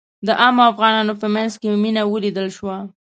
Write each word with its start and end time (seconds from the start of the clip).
د 0.27 0.29
عامو 0.41 0.63
افغانانو 0.71 1.13
په 1.21 1.27
منځ 1.35 1.51
کې 1.61 1.67
مينه 1.83 2.01
ولیدل 2.05 2.47
شوه. 2.57 2.77